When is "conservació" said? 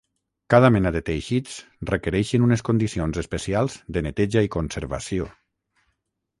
4.59-5.33